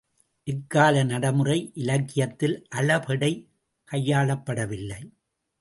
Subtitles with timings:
[0.47, 3.31] இக்கால நடைமுறை இலக்கியத்தில் அளபெடை
[3.91, 5.01] கையாளப்படவில்லை.